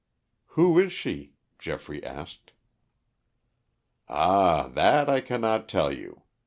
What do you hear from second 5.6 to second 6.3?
tell you.